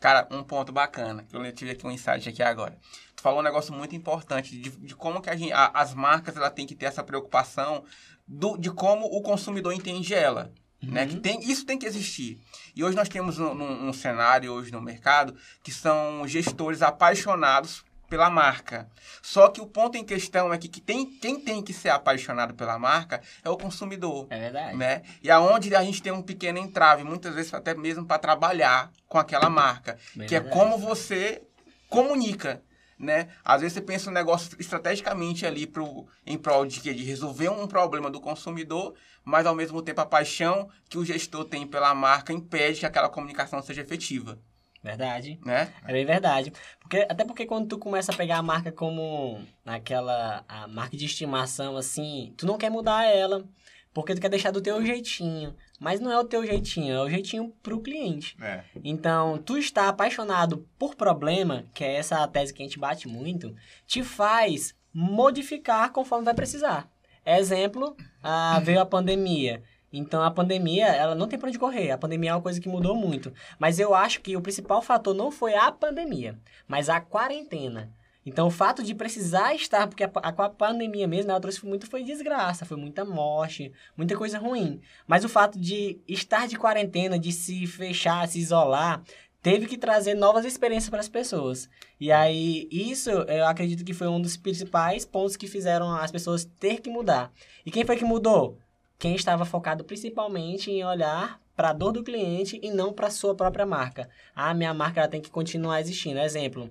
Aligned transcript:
Cara, 0.00 0.28
um 0.30 0.42
ponto 0.42 0.72
bacana, 0.72 1.24
que 1.24 1.36
eu 1.36 1.52
tive 1.52 1.72
aqui 1.72 1.86
um 1.86 1.90
insight 1.90 2.28
aqui 2.28 2.42
agora. 2.42 2.78
Tu 3.16 3.22
falou 3.22 3.40
um 3.40 3.42
negócio 3.42 3.74
muito 3.74 3.96
importante 3.96 4.56
de, 4.56 4.70
de 4.70 4.94
como 4.94 5.20
que 5.20 5.28
a 5.28 5.36
gente, 5.36 5.52
a, 5.52 5.66
as 5.74 5.92
marcas 5.92 6.36
ela 6.36 6.50
tem 6.50 6.66
que 6.66 6.74
ter 6.74 6.86
essa 6.86 7.02
preocupação 7.02 7.84
do, 8.26 8.56
de 8.56 8.70
como 8.70 9.06
o 9.06 9.20
consumidor 9.22 9.72
entende 9.72 10.14
ela. 10.14 10.52
Uhum. 10.82 10.92
Né? 10.92 11.06
Que 11.06 11.16
tem, 11.16 11.40
isso 11.40 11.66
tem 11.66 11.76
que 11.76 11.86
existir. 11.86 12.38
E 12.76 12.84
hoje 12.84 12.96
nós 12.96 13.08
temos 13.08 13.40
um, 13.40 13.50
um, 13.50 13.88
um 13.88 13.92
cenário 13.92 14.52
hoje 14.52 14.70
no 14.70 14.80
mercado 14.80 15.34
que 15.62 15.72
são 15.72 16.26
gestores 16.28 16.80
apaixonados 16.80 17.84
pela 18.08 18.30
marca. 18.30 18.88
Só 19.22 19.48
que 19.48 19.60
o 19.60 19.66
ponto 19.66 19.96
em 19.96 20.04
questão 20.04 20.52
é 20.52 20.58
que, 20.58 20.68
que 20.68 20.80
tem, 20.80 21.06
quem 21.06 21.38
tem 21.40 21.62
que 21.62 21.72
ser 21.72 21.90
apaixonado 21.90 22.54
pela 22.54 22.78
marca 22.78 23.20
é 23.44 23.50
o 23.50 23.56
consumidor. 23.56 24.26
É 24.30 24.38
verdade. 24.38 24.76
Né? 24.76 25.02
E 25.22 25.30
aonde 25.30 25.74
a 25.74 25.82
gente 25.82 26.02
tem 26.02 26.12
um 26.12 26.22
pequeno 26.22 26.58
entrave, 26.58 27.04
muitas 27.04 27.34
vezes 27.34 27.52
até 27.52 27.74
mesmo 27.74 28.06
para 28.06 28.18
trabalhar 28.18 28.90
com 29.06 29.18
aquela 29.18 29.50
marca. 29.50 29.92
É 29.92 30.24
que 30.24 30.30
verdade. 30.30 30.46
é 30.46 30.50
como 30.50 30.78
você 30.78 31.42
comunica. 31.88 32.62
Né? 32.98 33.28
Às 33.44 33.60
vezes 33.60 33.74
você 33.74 33.80
pensa 33.80 34.10
um 34.10 34.12
negócio 34.12 34.56
estrategicamente 34.58 35.46
ali 35.46 35.68
pro, 35.68 36.08
em 36.26 36.36
prol 36.36 36.66
de, 36.66 36.80
de 36.80 37.04
resolver 37.04 37.48
um 37.48 37.68
problema 37.68 38.10
do 38.10 38.20
consumidor, 38.20 38.94
mas 39.24 39.46
ao 39.46 39.54
mesmo 39.54 39.80
tempo 39.82 40.00
a 40.00 40.06
paixão 40.06 40.68
que 40.88 40.98
o 40.98 41.04
gestor 41.04 41.44
tem 41.44 41.64
pela 41.64 41.94
marca 41.94 42.32
impede 42.32 42.80
que 42.80 42.86
aquela 42.86 43.08
comunicação 43.08 43.62
seja 43.62 43.82
efetiva. 43.82 44.40
Verdade. 44.88 45.38
Né? 45.44 45.70
É 45.86 45.92
bem 45.92 46.06
verdade. 46.06 46.50
Porque, 46.80 47.06
até 47.08 47.24
porque 47.24 47.44
quando 47.44 47.68
tu 47.68 47.78
começa 47.78 48.10
a 48.10 48.16
pegar 48.16 48.38
a 48.38 48.42
marca 48.42 48.72
como 48.72 49.38
aquela 49.66 50.42
a 50.48 50.66
marca 50.66 50.96
de 50.96 51.04
estimação, 51.04 51.76
assim, 51.76 52.32
tu 52.38 52.46
não 52.46 52.56
quer 52.56 52.70
mudar 52.70 53.04
ela. 53.04 53.44
Porque 53.92 54.14
tu 54.14 54.20
quer 54.20 54.30
deixar 54.30 54.50
do 54.50 54.62
teu 54.62 54.84
jeitinho. 54.84 55.54
Mas 55.78 56.00
não 56.00 56.10
é 56.10 56.18
o 56.18 56.24
teu 56.24 56.44
jeitinho, 56.44 56.94
é 56.94 57.02
o 57.02 57.10
jeitinho 57.10 57.52
pro 57.62 57.80
cliente. 57.80 58.36
É. 58.40 58.62
Então, 58.82 59.38
tu 59.38 59.58
está 59.58 59.88
apaixonado 59.88 60.66
por 60.78 60.94
problema, 60.94 61.64
que 61.74 61.84
é 61.84 61.96
essa 61.96 62.26
tese 62.26 62.54
que 62.54 62.62
a 62.62 62.64
gente 62.64 62.78
bate 62.78 63.06
muito, 63.06 63.54
te 63.86 64.02
faz 64.02 64.74
modificar 64.92 65.92
conforme 65.92 66.24
vai 66.24 66.34
precisar. 66.34 66.88
Exemplo, 67.24 67.94
ah, 68.22 68.58
veio 68.64 68.80
a 68.80 68.86
pandemia. 68.86 69.62
Então 69.92 70.22
a 70.22 70.30
pandemia, 70.30 70.86
ela 70.86 71.14
não 71.14 71.26
tem 71.26 71.38
para 71.38 71.48
onde 71.48 71.58
correr. 71.58 71.90
A 71.90 71.98
pandemia 71.98 72.30
é 72.30 72.34
uma 72.34 72.42
coisa 72.42 72.60
que 72.60 72.68
mudou 72.68 72.94
muito. 72.94 73.32
Mas 73.58 73.78
eu 73.78 73.94
acho 73.94 74.20
que 74.20 74.36
o 74.36 74.40
principal 74.40 74.82
fator 74.82 75.14
não 75.14 75.30
foi 75.30 75.54
a 75.54 75.72
pandemia, 75.72 76.38
mas 76.66 76.88
a 76.88 77.00
quarentena. 77.00 77.92
Então 78.28 78.46
o 78.46 78.50
fato 78.50 78.82
de 78.82 78.94
precisar 78.94 79.54
estar, 79.54 79.86
porque 79.86 80.04
a, 80.04 80.10
a, 80.14 80.48
pandemia 80.50 81.08
mesmo, 81.08 81.30
ela 81.30 81.40
trouxe 81.40 81.64
muito 81.64 81.88
foi 81.88 82.04
desgraça, 82.04 82.66
foi 82.66 82.76
muita 82.76 83.02
morte, 83.02 83.72
muita 83.96 84.14
coisa 84.16 84.38
ruim. 84.38 84.80
Mas 85.06 85.24
o 85.24 85.28
fato 85.30 85.58
de 85.58 85.98
estar 86.06 86.46
de 86.46 86.58
quarentena, 86.58 87.18
de 87.18 87.32
se 87.32 87.66
fechar, 87.66 88.28
se 88.28 88.38
isolar, 88.38 89.02
teve 89.42 89.66
que 89.66 89.78
trazer 89.78 90.14
novas 90.14 90.44
experiências 90.44 90.90
para 90.90 91.00
as 91.00 91.08
pessoas. 91.08 91.70
E 91.98 92.12
aí, 92.12 92.68
isso 92.70 93.08
eu 93.10 93.46
acredito 93.46 93.82
que 93.82 93.94
foi 93.94 94.08
um 94.08 94.20
dos 94.20 94.36
principais 94.36 95.06
pontos 95.06 95.36
que 95.36 95.46
fizeram 95.46 95.90
as 95.94 96.10
pessoas 96.10 96.44
ter 96.44 96.82
que 96.82 96.90
mudar. 96.90 97.32
E 97.64 97.70
quem 97.70 97.84
foi 97.84 97.96
que 97.96 98.04
mudou? 98.04 98.58
Quem 98.98 99.14
estava 99.14 99.44
focado 99.44 99.84
principalmente 99.84 100.70
em 100.70 100.84
olhar 100.84 101.40
para 101.54 101.70
a 101.70 101.72
dor 101.72 101.92
do 101.92 102.02
cliente 102.02 102.58
e 102.62 102.70
não 102.70 102.92
para 102.92 103.06
a 103.06 103.10
sua 103.10 103.34
própria 103.34 103.66
marca. 103.66 104.08
Ah, 104.34 104.52
minha 104.54 104.74
marca 104.74 105.00
ela 105.00 105.08
tem 105.08 105.20
que 105.20 105.30
continuar 105.30 105.80
existindo. 105.80 106.18
Exemplo, 106.18 106.70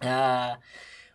ah, 0.00 0.58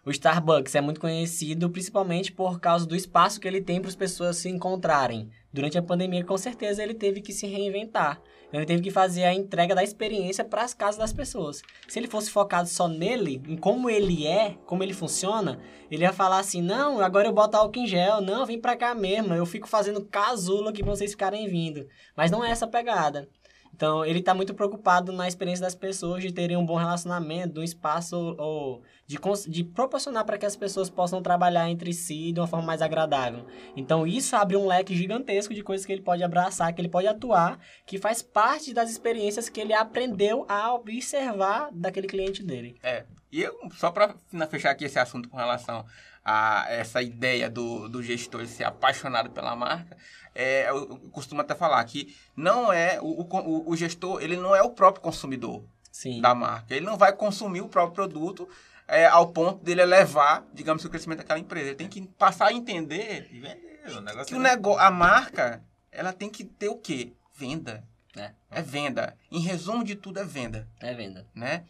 o 0.06 0.12
Starbucks 0.12 0.76
é 0.76 0.82
muito 0.82 1.00
conhecido 1.00 1.70
principalmente 1.70 2.32
por 2.32 2.60
causa 2.60 2.86
do 2.86 2.96
espaço 2.96 3.40
que 3.40 3.48
ele 3.48 3.62
tem 3.62 3.80
para 3.80 3.90
as 3.90 3.96
pessoas 3.96 4.38
se 4.38 4.50
encontrarem. 4.50 5.30
Durante 5.52 5.78
a 5.78 5.82
pandemia, 5.82 6.24
com 6.24 6.38
certeza, 6.38 6.84
ele 6.84 6.94
teve 6.94 7.22
que 7.22 7.34
se 7.34 7.48
reinventar. 7.48 8.22
Ele 8.54 8.66
teve 8.66 8.82
que 8.82 8.92
fazer 8.92 9.24
a 9.24 9.34
entrega 9.34 9.74
da 9.74 9.84
experiência 9.84 10.44
para 10.44 10.64
as 10.64 10.74
casas 10.74 10.98
das 10.98 11.14
pessoas. 11.14 11.62
Se 11.88 11.98
ele 11.98 12.08
fosse 12.08 12.30
focado 12.30 12.68
só 12.68 12.88
nele, 12.88 13.42
em 13.48 13.58
como 13.58 13.90
ele 13.90 14.28
é, 14.28 14.56
como 14.66 14.84
ele 14.84 14.94
funciona, 14.94 15.60
ele 15.90 16.04
ia 16.04 16.14
falar 16.14 16.40
assim: 16.40 16.62
não, 16.62 17.00
agora 17.00 17.28
eu 17.28 17.34
boto 17.34 17.58
álcool 17.58 17.80
em 17.80 17.88
gel, 17.88 18.22
não, 18.22 18.46
vem 18.46 18.60
para 18.60 18.76
cá 18.76 18.94
mesmo, 18.94 19.34
eu 19.34 19.46
fico 19.46 19.68
fazendo 19.68 20.06
casulo 20.06 20.70
aqui 20.70 20.84
para 20.84 20.96
vocês 20.96 21.12
ficarem 21.12 21.48
vindo. 21.48 21.88
Mas 22.16 22.32
não 22.32 22.44
é 22.44 22.52
essa 22.52 22.68
pegada. 22.68 23.28
Então, 23.74 24.06
ele 24.06 24.20
está 24.20 24.34
muito 24.34 24.54
preocupado 24.54 25.12
na 25.12 25.28
experiência 25.28 25.64
das 25.64 25.76
pessoas 25.76 26.22
de 26.22 26.32
terem 26.32 26.58
um 26.58 26.66
bom 26.66 26.76
relacionamento, 26.76 27.62
um 27.62 27.64
espaço 27.64 28.36
ou 28.38 28.82
de, 29.08 29.18
de 29.48 29.64
proporcionar 29.64 30.26
para 30.26 30.38
que 30.38 30.46
as 30.46 30.56
pessoas 30.56 30.90
possam 30.90 31.22
trabalhar 31.22 31.70
entre 31.70 31.94
si 31.94 32.32
de 32.32 32.40
uma 32.40 32.48
forma 32.48 32.66
mais 32.66 32.82
agradável. 32.82 33.46
Então, 33.76 34.06
isso 34.06 34.36
abre 34.36 34.58
um 34.58 34.68
leque 34.68 34.96
gigantesco 34.96 35.54
de 35.54 35.64
coisas 35.64 35.86
que 35.86 35.94
ele 35.94 36.02
pode 36.02 36.24
abraçar, 36.24 36.74
que 36.74 36.82
ele 36.82 36.90
pode 36.90 37.08
atuar, 37.08 37.60
que 37.86 37.98
faz 37.98 38.22
parte 38.22 38.74
das 38.74 38.92
experiências 38.92 39.50
que 39.50 39.62
ele 39.62 39.74
aprendeu 39.74 40.46
a 40.50 40.74
observar 40.74 41.70
daquele 41.72 42.08
cliente 42.08 42.44
dele. 42.44 42.76
É. 42.84 43.06
E 43.32 43.42
eu, 43.42 43.58
só 43.76 43.92
para 43.92 44.16
fechar 44.50 44.72
aqui 44.72 44.86
esse 44.86 44.98
assunto 44.98 45.30
com 45.30 45.38
relação 45.38 45.86
a 46.24 46.66
essa 46.70 47.02
ideia 47.02 47.50
do, 47.50 47.88
do 47.88 48.02
gestor 48.04 48.46
ser 48.46 48.64
apaixonado 48.64 49.30
pela 49.32 49.56
marca, 49.56 49.96
é, 50.34 50.70
eu 50.70 50.98
costumo 51.12 51.42
até 51.42 51.56
falar 51.56 51.84
que 51.86 52.16
não 52.36 52.72
é 52.72 53.00
o, 53.02 53.22
o, 53.22 53.70
o 53.70 53.76
gestor, 53.76 54.22
ele 54.22 54.38
não 54.38 54.56
é 54.56 54.62
o 54.62 54.72
próprio 54.72 55.02
consumidor 55.02 55.64
Sim. 55.92 56.22
da 56.22 56.34
marca. 56.34 56.76
Ele 56.76 56.86
não 56.86 56.98
vai 56.98 57.14
consumir 57.14 57.62
o 57.62 57.70
próprio 57.70 57.96
produto 57.96 58.48
é, 58.88 59.06
ao 59.06 59.28
ponto 59.28 59.64
dele 59.64 59.82
elevar, 59.82 60.46
digamos, 60.54 60.84
o 60.84 60.90
crescimento 60.90 61.20
daquela 61.20 61.40
empresa. 61.40 61.68
Ele 61.68 61.76
tem 61.76 61.88
que 61.88 62.02
passar 62.18 62.48
a 62.48 62.54
entender 62.54 63.28
e 63.32 63.40
vender. 63.40 63.80
O 63.98 64.02
negócio 64.02 64.28
que 64.28 64.36
o 64.36 64.40
negócio, 64.40 64.80
a 64.80 64.92
marca, 64.92 65.64
ela 65.92 66.14
tem 66.14 66.30
que 66.30 66.44
ter 66.44 66.70
o 66.70 66.78
quê? 66.78 67.14
Venda. 67.36 67.84
É. 68.16 68.32
é 68.52 68.62
venda. 68.62 69.16
Em 69.32 69.40
resumo 69.40 69.84
de 69.84 69.96
tudo, 69.96 70.20
é 70.20 70.24
venda. 70.24 70.68
É 70.80 70.94
venda. 70.94 71.28
Né? 71.34 71.64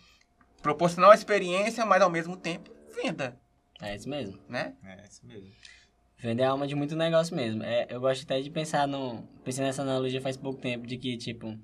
Proporcionar 0.62 1.10
uma 1.10 1.16
experiência, 1.16 1.86
mas 1.86 2.02
ao 2.02 2.10
mesmo 2.10 2.36
tempo, 2.36 2.70
venda. 3.02 3.38
É 3.82 3.96
isso 3.96 4.10
mesmo. 4.10 4.40
Né? 4.48 4.74
É 4.84 5.06
isso 5.10 5.26
mesmo. 5.26 5.50
Vender 6.22 6.44
é 6.44 6.46
a 6.46 6.50
alma 6.50 6.68
de 6.68 6.76
muito 6.76 6.96
negócio 6.98 7.34
mesmo. 7.36 7.64
É, 7.64 7.88
eu 7.90 8.02
gosto 8.02 8.24
até 8.24 8.42
de 8.42 8.50
pensar 8.50 8.88
no. 8.88 9.24
Pensei 9.44 9.64
nessa 9.64 9.82
analogia 9.82 10.22
faz 10.22 10.36
pouco 10.36 10.60
tempo, 10.60 10.86
de 10.86 10.98
que, 10.98 11.16
tipo, 11.16 11.58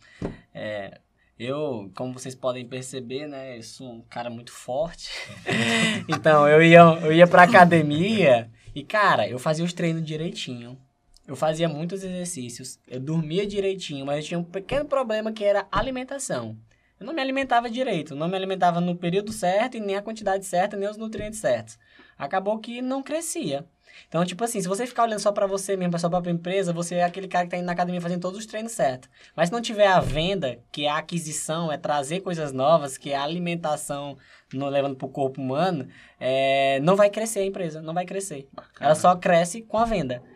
é, 0.53 1.01
eu, 1.38 1.91
como 1.94 2.13
vocês 2.13 2.34
podem 2.34 2.66
perceber, 2.66 3.28
né, 3.28 3.57
eu 3.57 3.63
sou 3.63 3.91
um 3.91 4.01
cara 4.03 4.29
muito 4.29 4.53
forte. 4.53 5.09
então, 6.07 6.47
eu 6.47 6.63
ia, 6.63 6.79
eu 7.03 7.11
ia 7.11 7.28
pra 7.28 7.44
academia 7.44 8.50
e, 8.73 8.81
cara, 8.81 9.28
eu 9.28 9.38
fazia 9.38 9.66
os 9.66 9.73
treinos 9.73 10.05
direitinho. 10.05 10.79
Eu 11.28 11.35
fazia 11.35 11.67
muitos 11.67 12.03
exercícios, 12.03 12.79
eu 12.88 13.00
dormia 13.00 13.47
direitinho, 13.47 14.05
mas 14.05 14.19
eu 14.19 14.28
tinha 14.28 14.39
um 14.39 14.44
pequeno 14.44 14.85
problema 14.85 15.34
que 15.34 15.44
era 15.44 15.67
alimentação. 15.72 16.55
Eu 17.05 17.07
não 17.07 17.13
me 17.13 17.21
alimentava 17.21 17.69
direito, 17.69 18.16
não 18.16 18.27
me 18.27 18.35
alimentava 18.35 18.81
no 18.81 18.95
período 18.95 19.31
certo 19.31 19.77
e 19.77 19.79
nem 19.79 19.95
a 19.95 20.01
quantidade 20.01 20.43
certa, 20.43 20.75
nem 20.75 20.89
os 20.89 20.97
nutrientes 20.97 21.39
certos. 21.39 21.77
Acabou 22.17 22.57
que 22.57 22.81
não 22.81 23.03
crescia. 23.03 23.63
Então, 24.07 24.25
tipo 24.25 24.43
assim, 24.43 24.59
se 24.59 24.67
você 24.67 24.88
ficar 24.88 25.03
olhando 25.03 25.19
só 25.19 25.31
para 25.31 25.45
você 25.45 25.77
mesmo, 25.77 25.91
pra 25.91 25.99
sua 25.99 26.09
própria 26.09 26.31
empresa, 26.31 26.73
você 26.73 26.95
é 26.95 27.03
aquele 27.03 27.27
cara 27.27 27.45
que 27.45 27.51
tá 27.51 27.57
indo 27.57 27.67
na 27.67 27.73
academia 27.73 28.01
fazendo 28.01 28.21
todos 28.21 28.39
os 28.39 28.47
treinos 28.47 28.71
certos. 28.71 29.07
Mas 29.35 29.49
se 29.49 29.53
não 29.53 29.61
tiver 29.61 29.85
a 29.85 29.99
venda, 29.99 30.57
que 30.71 30.85
é 30.85 30.89
a 30.89 30.97
aquisição, 30.97 31.71
é 31.71 31.77
trazer 31.77 32.21
coisas 32.21 32.51
novas, 32.51 32.97
que 32.97 33.11
é 33.11 33.16
a 33.16 33.23
alimentação 33.23 34.17
no, 34.51 34.67
levando 34.67 34.95
pro 34.95 35.07
corpo 35.07 35.39
humano, 35.39 35.87
é, 36.19 36.79
não 36.79 36.95
vai 36.95 37.11
crescer 37.11 37.41
a 37.41 37.45
empresa, 37.45 37.83
não 37.83 37.93
vai 37.93 38.05
crescer. 38.05 38.49
Bacana. 38.51 38.73
Ela 38.79 38.95
só 38.95 39.16
cresce 39.16 39.61
com 39.61 39.77
a 39.77 39.85
venda. 39.85 40.23